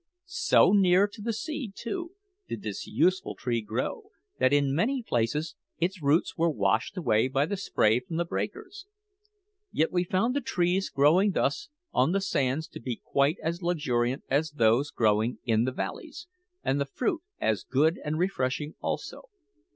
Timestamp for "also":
18.81-19.25